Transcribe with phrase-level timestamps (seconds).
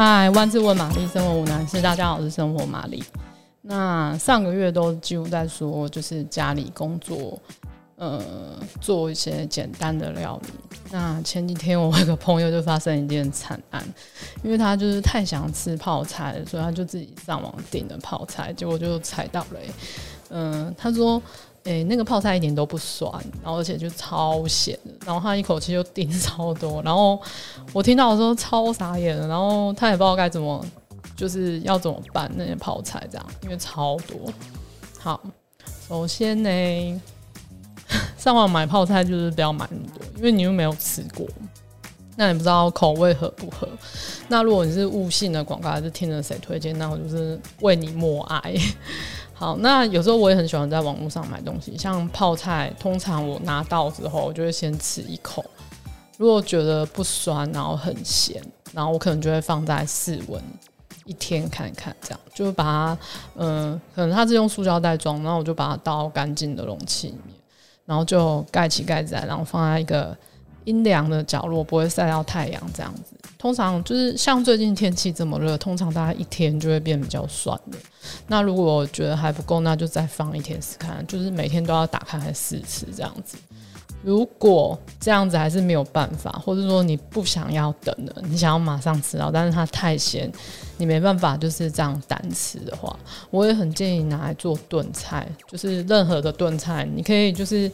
[0.00, 1.82] 嗨，万事问玛丽，生活无难事。
[1.82, 3.02] 大家好，我是生活玛丽。
[3.62, 7.36] 那上个月都几乎在说，就是家里工作，
[7.96, 8.22] 呃，
[8.80, 10.50] 做一些简单的料理。
[10.92, 13.84] 那前几天我有个朋友就发生一件惨案，
[14.44, 19.68] 因为他就是太想吃泡菜，所以他就自己上网订了泡菜，结果就踩到雷。
[20.30, 21.20] 嗯、他说。
[21.64, 27.20] 诶、那个泡菜一点都不酸，然后而且就超咸的，然后他一口气就订超多，然后
[27.74, 30.64] 我听到的时候超傻眼的，然后他也不知道该怎么，
[31.14, 34.32] 就是要怎么办那些泡菜这样，因为超多。
[34.98, 35.20] 好，
[35.86, 37.02] 首先呢，
[38.16, 41.26] 上网买泡菜就是不要买那么多，因为你又没有吃过，
[42.16, 43.68] 那也不知道口味合不合。
[44.28, 48.54] 那如果你是悟性的广告，还是听了谁推荐，那我就是为你默哀。
[49.38, 55.44] 好，那有时候我也很喜欢在网络上买东西，像泡菜，通常我拿到之后，我就会先吃一口，
[56.16, 60.42] 如果觉得不酸，然后很咸，然后我可能就会放在室温
[61.04, 62.18] 一天看看，这样。
[62.34, 62.98] 就把它，
[63.36, 67.36] 嗯、可能它是用塑胶袋装，然后我就把它倒干净的容器里面，
[67.86, 70.16] 然后就盖起盖子来，然后放在一个
[70.68, 73.14] 阴凉的角落，不会晒到太阳，这样子。
[73.38, 77.78] 通常就是像最近天气这么热，通常大概一天就会变比较酸的。
[78.26, 83.38] 那如果觉得还不够，那就再放一天试看，就是每天都要打开来试吃这样子。
[84.02, 90.30] 如果这样子还是没有办法，或者说你不想要等了，你想要马上吃到，但是它太咸，
[90.76, 92.94] 你没办法就是这样单吃的话，
[93.30, 97.70] 我也很建议拿来做炖菜，就是任何的炖菜，你可以就是。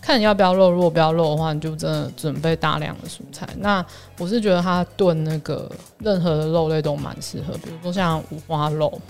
[0.00, 3.48] 看你要不要肉，如果不要肉的话，你就真的准备大量的蔬菜。
[3.58, 3.84] 那
[4.18, 9.00] 我是觉得它炖那个任何的肉类都蛮适合，比如说像五花肉，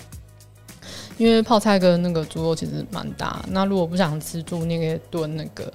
[1.18, 3.44] 因为泡菜跟那个猪肉其实蛮搭。
[3.50, 5.70] 那如果不想吃猪，你可以炖那个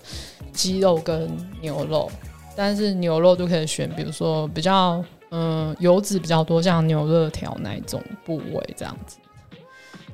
[0.51, 1.29] 鸡肉跟
[1.61, 2.09] 牛肉，
[2.55, 9.17] 但是牛肉就可以选，比如说比较嗯油脂比较多，像牛肉条那一种部位这样子。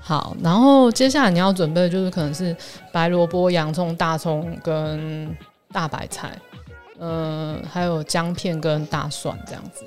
[0.07, 2.55] 好，然后接下来你要准备的就是可能是
[2.93, 5.35] 白萝卜、洋葱、大葱跟
[5.69, 6.31] 大白菜，
[6.97, 9.85] 嗯，还有姜片跟大蒜这样子，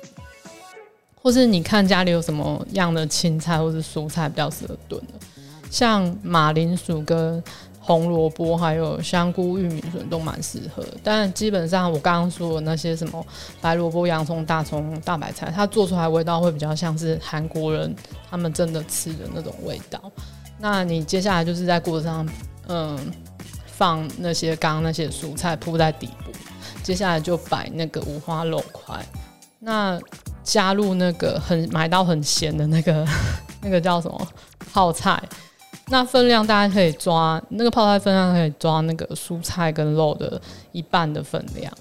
[1.19, 5.13] 或是你看家里有什么样的青菜或是蔬菜比较适合炖的，
[5.71, 7.43] 像马铃薯跟。
[7.83, 13.25] 红萝卜还有香菇、玉米笋都蛮适合，但基本上我刚刚说的那些什么
[13.59, 17.93] 白萝卜、洋葱、大葱、大白菜，它做出来味道会比较像是韩国人
[18.29, 19.99] 他们真的吃的那种味道。
[20.59, 22.23] 那你接下来就是在锅上，
[22.67, 22.97] 嗯，
[23.65, 26.31] 放那些刚刚那些蔬菜铺在底部，
[26.83, 29.03] 接下来就摆那个五花肉块，
[29.57, 29.99] 那
[30.43, 33.07] 加入那个很买到很咸的那个
[33.59, 34.27] 那个叫什么
[34.71, 35.19] 泡菜。
[35.91, 40.41] 那分量大家可以抓，那个泡菜分量可以抓那个蔬菜跟肉的
[40.71, 41.71] 一半的分量。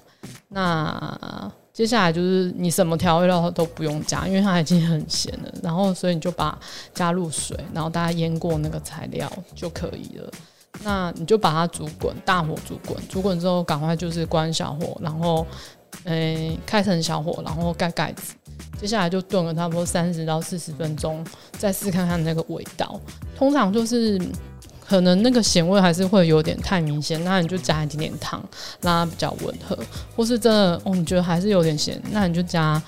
[0.48, 5.54] 那接下来就是你什么调味料都不用加，因为它已经很咸了。
[5.62, 6.58] 然后所以你就把
[6.92, 10.30] 加入水，然后大家腌过那个材料就可以了。
[10.82, 15.46] 那你就把它煮滚，大火煮滚，煮滚之后赶快就是关小火，然后
[16.04, 18.34] 诶、开成小火，然后盖盖子。
[18.80, 21.22] 接下来就炖了差不多三十到四十分钟，
[21.58, 22.98] 再试看看那个味道。
[23.36, 24.18] 通常就是
[24.86, 28.42] 可能那个咸味还是会有点太明显，那你就加一点点糖，
[28.80, 29.78] 让它比较温和。
[30.16, 32.82] 或是真的哦，你觉得还是有点咸，那你就加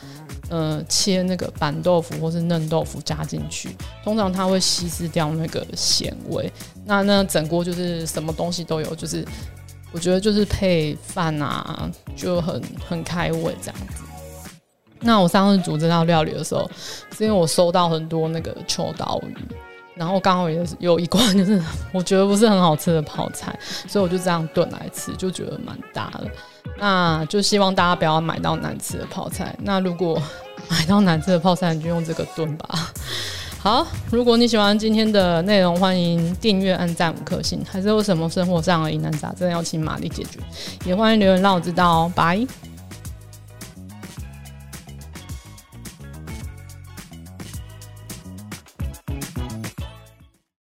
[0.48, 6.50] 呃切那个板豆腐或是嫩豆腐加进去，通常它会稀释掉那个咸味。
[6.86, 9.22] 那那整锅就是什么东西都有，就是
[9.92, 14.02] 我觉得就是配饭啊就很很开胃这样子。
[15.02, 16.70] 那我上次煮这道料理的时候，
[17.16, 19.36] 是因为我收到很多那个秋刀鱼，
[19.94, 23.58] 然后刚好也是有一罐，就是我觉得不是很好吃的泡菜，
[23.88, 26.30] 所以我就这样炖来吃，就觉得蛮搭的。
[26.78, 29.54] 那就希望大家不要买到难吃的泡菜。
[29.60, 30.20] 那如果
[30.70, 32.92] 买到难吃的泡菜，你就用这个炖吧。
[33.58, 37.60] 好，如果你喜欢今天的内容，欢迎订阅、按赞五颗星。
[37.68, 40.40] 还是有什么生活上的疑难杂症要请玛丽解决，
[40.84, 42.12] 也欢迎留言让我知道哦。
[42.14, 42.44] 拜。